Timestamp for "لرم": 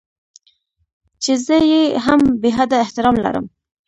3.25-3.45